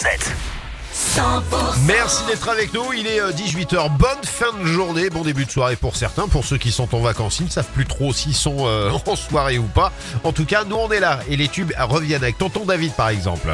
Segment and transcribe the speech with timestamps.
[0.00, 1.42] 100%.
[1.86, 2.92] Merci d'être avec nous.
[2.94, 3.96] Il est 18h.
[3.96, 5.10] Bonne fin de journée.
[5.10, 6.26] Bon début de soirée pour certains.
[6.26, 9.16] Pour ceux qui sont en vacances, ils ne savent plus trop s'ils sont euh, en
[9.16, 9.92] soirée ou pas.
[10.24, 13.10] En tout cas, nous on est là et les tubes reviennent avec Tonton David par
[13.10, 13.48] exemple.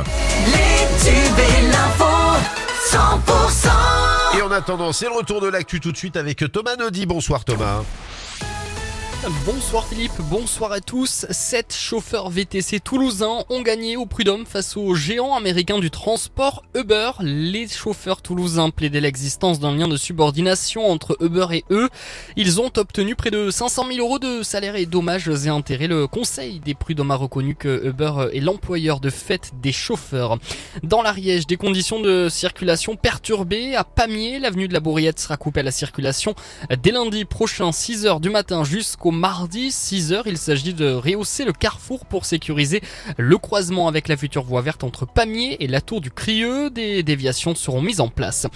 [0.47, 2.05] Les tubes et l'info,
[2.91, 4.39] 100%.
[4.39, 7.07] Et en attendant, c'est le retour de l'actu tout de suite avec Thomas Naudy.
[7.07, 7.83] Bonsoir Thomas.
[9.45, 11.27] Bonsoir Philippe, bonsoir à tous.
[11.31, 17.11] Sept chauffeurs VTC toulousains ont gagné au prud'homme face aux géants américains du transport Uber.
[17.23, 21.89] Les chauffeurs toulousains plaidaient l'existence d'un lien de subordination entre Uber et eux.
[22.37, 25.89] Ils ont obtenu près de 500 000 euros de salaire et dommages et intérêts.
[25.89, 30.39] Le conseil des prud'hommes a reconnu que Uber est l'employeur de fait des chauffeurs.
[30.85, 33.75] Dans l'Ariège, des conditions de circulation perturbées.
[33.75, 36.37] À Pamiers, l'avenue de la Bourriette sera coupée à la circulation
[36.81, 40.23] dès lundi prochain, 6h du matin jusqu'au mardi 6h.
[40.27, 42.83] Il s'agit de rehausser le carrefour pour sécuriser
[43.17, 46.71] le croisement avec la future voie verte entre Pamiers et la tour du Crieux.
[46.71, 48.47] Des déviations seront mises en place.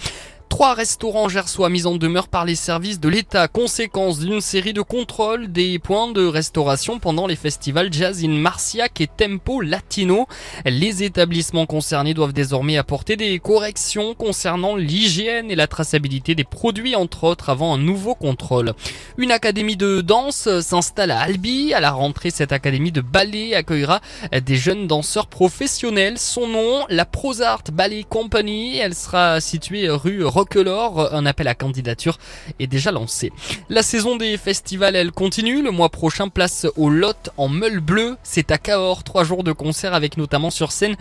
[0.51, 4.81] Trois restaurants gersois mis en demeure par les services de l'État, conséquence d'une série de
[4.81, 10.27] contrôles des points de restauration pendant les festivals Jazz in Marciac et Tempo Latino.
[10.65, 16.97] Les établissements concernés doivent désormais apporter des corrections concernant l'hygiène et la traçabilité des produits,
[16.97, 18.73] entre autres, avant un nouveau contrôle.
[19.17, 21.73] Une académie de danse s'installe à Albi.
[21.73, 24.01] À la rentrée, cette académie de ballet accueillera
[24.45, 26.19] des jeunes danseurs professionnels.
[26.19, 28.79] Son nom, la Prosart Ballet Company.
[28.79, 32.17] Elle sera située rue Roquelaure, un appel à candidature
[32.59, 33.31] est déjà lancé.
[33.69, 35.61] La saison des festivals, elle continue.
[35.61, 38.17] Le mois prochain, place au Lot en meule bleu.
[38.23, 40.95] C'est à Cahors, trois jours de concert avec notamment sur scène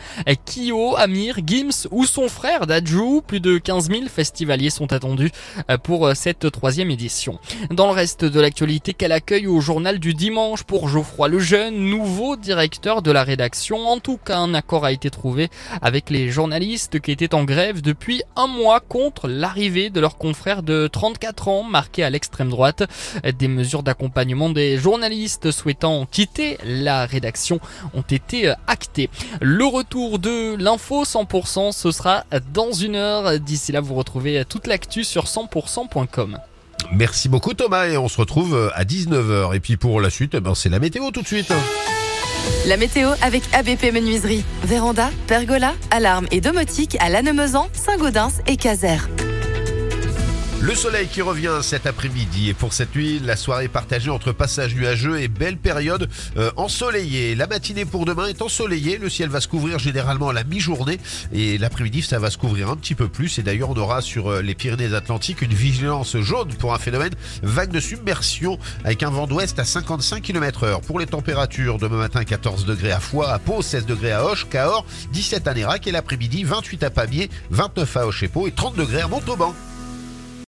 [0.45, 3.23] Kyo, Amir, Gims ou son frère Dajou.
[3.27, 5.31] Plus de 15 000 festivaliers sont attendus
[5.85, 7.39] pour cette troisième édition.
[7.71, 12.37] Dans le reste de l'actualité, quel accueil au journal du dimanche pour Geoffroy Lejeune, nouveau
[12.37, 13.89] directeur de la rédaction.
[13.89, 15.49] En tout cas, un accord a été trouvé
[15.81, 20.63] avec les journalistes qui étaient en grève depuis un mois contre l'arrivée de leurs confrères
[20.63, 22.83] de 34 ans marqués à l'extrême droite.
[23.39, 27.61] Des mesures d'accompagnement des journalistes souhaitant quitter la rédaction
[27.95, 29.11] ont été actées.
[29.41, 33.39] Le retour de l'info 100%, ce sera dans une heure.
[33.39, 36.39] D'ici là, vous retrouvez toute l'actu sur 100%.com.
[36.93, 39.55] Merci beaucoup Thomas et on se retrouve à 19h.
[39.55, 41.53] Et puis pour la suite, eh ben, c'est la météo tout de suite.
[42.67, 44.45] La météo avec ABP Menuiserie.
[44.65, 48.99] Véranda, pergola, alarme et domotique à Lannemezan, Saint-Gaudens et Caser.
[50.63, 54.75] Le soleil qui revient cet après-midi et pour cette nuit, la soirée partagée entre passage
[54.75, 56.07] nuageux et belle période
[56.37, 57.35] euh, ensoleillée.
[57.35, 60.99] La matinée pour demain est ensoleillée, le ciel va se couvrir généralement à la mi-journée
[61.33, 64.29] et l'après-midi ça va se couvrir un petit peu plus et d'ailleurs on aura sur
[64.29, 69.27] euh, les Pyrénées-Atlantiques une vigilance jaune pour un phénomène vague de submersion avec un vent
[69.27, 70.83] d'ouest à 55 km heure.
[70.83, 74.47] Pour les températures, demain matin 14 degrés à Foix, à Pau, 16 degrés à Hoche,
[74.51, 78.53] Cahors, 17 à Nérac et l'après-midi 28 à Pamiers, 29 à Hoche et Pau et
[78.53, 79.55] 30 degrés à Montauban.